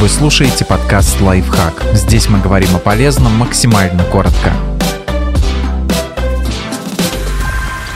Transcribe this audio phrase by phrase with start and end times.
[0.00, 1.82] Вы слушаете подкаст «Лайфхак».
[1.92, 4.52] Здесь мы говорим о полезном максимально коротко.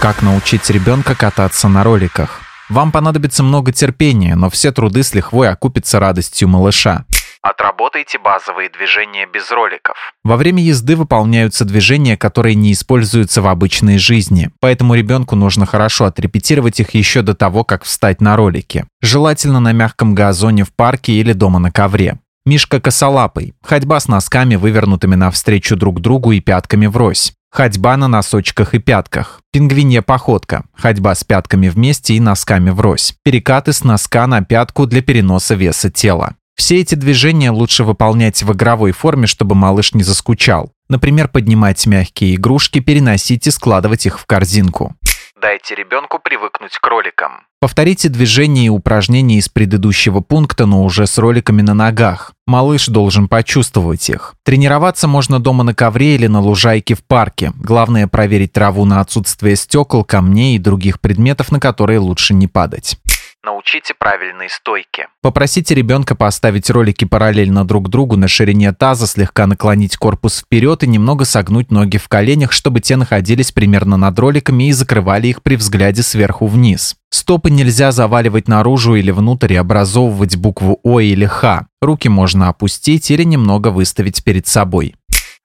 [0.00, 2.40] Как научить ребенка кататься на роликах?
[2.68, 7.04] Вам понадобится много терпения, но все труды с лихвой окупятся радостью малыша.
[7.42, 9.96] Отработайте базовые движения без роликов.
[10.22, 16.04] Во время езды выполняются движения, которые не используются в обычной жизни, поэтому ребенку нужно хорошо
[16.04, 18.84] отрепетировать их еще до того, как встать на ролики.
[19.00, 22.20] Желательно на мягком газоне в парке или дома на ковре.
[22.46, 23.54] Мишка косолапый.
[23.62, 27.32] Ходьба с носками, вывернутыми навстречу друг другу и пятками врозь.
[27.50, 29.40] Ходьба на носочках и пятках.
[29.52, 30.64] Пингвинья походка.
[30.74, 33.14] Ходьба с пятками вместе и носками врозь.
[33.24, 36.36] Перекаты с носка на пятку для переноса веса тела.
[36.62, 40.70] Все эти движения лучше выполнять в игровой форме, чтобы малыш не заскучал.
[40.88, 44.94] Например, поднимать мягкие игрушки, переносить и складывать их в корзинку.
[45.42, 47.32] Дайте ребенку привыкнуть к роликам.
[47.58, 52.32] Повторите движения и упражнения из предыдущего пункта, но уже с роликами на ногах.
[52.46, 54.36] Малыш должен почувствовать их.
[54.44, 57.52] Тренироваться можно дома на ковре или на лужайке в парке.
[57.56, 62.98] Главное проверить траву на отсутствие стекол, камней и других предметов, на которые лучше не падать.
[63.44, 65.08] Научите правильной стойке.
[65.20, 70.86] Попросите ребенка поставить ролики параллельно друг другу на ширине таза, слегка наклонить корпус вперед и
[70.86, 75.56] немного согнуть ноги в коленях, чтобы те находились примерно над роликами и закрывали их при
[75.56, 76.94] взгляде сверху вниз.
[77.10, 81.66] Стопы нельзя заваливать наружу или внутрь и образовывать букву О или Х.
[81.80, 84.94] Руки можно опустить или немного выставить перед собой.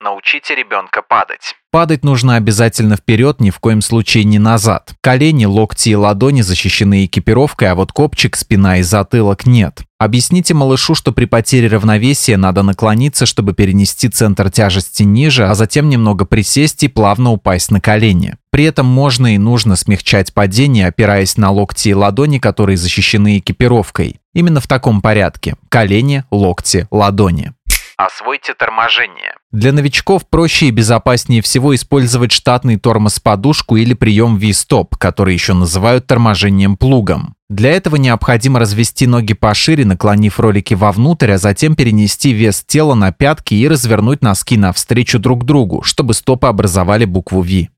[0.08, 1.56] Научите ребенка падать.
[1.70, 4.94] Падать нужно обязательно вперед, ни в коем случае не назад.
[5.02, 9.82] Колени, локти и ладони защищены экипировкой, а вот копчик, спина и затылок нет.
[10.00, 15.90] Объясните малышу, что при потере равновесия надо наклониться, чтобы перенести центр тяжести ниже, а затем
[15.90, 18.36] немного присесть и плавно упасть на колени.
[18.50, 24.22] При этом можно и нужно смягчать падение, опираясь на локти и ладони, которые защищены экипировкой.
[24.34, 25.56] Именно в таком порядке.
[25.68, 27.52] Колени, локти, ладони.
[27.98, 29.34] Освойте торможение.
[29.54, 36.06] Для новичков проще и безопаснее всего использовать штатный тормоз-подушку или прием V-стоп, который еще называют
[36.06, 37.34] торможением плугом.
[37.50, 43.14] Для этого необходимо развести ноги пошире, наклонив ролики вовнутрь, а затем перенести вес тела на
[43.14, 47.70] пятки и развернуть носки навстречу друг другу, чтобы стопы образовали букву V.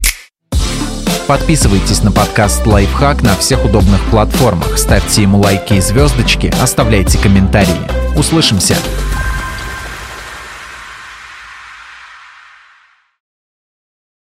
[1.27, 8.17] Подписывайтесь на подкаст «Лайфхак» на всех удобных платформах, ставьте ему лайки и звездочки, оставляйте комментарии.
[8.17, 8.75] Услышимся!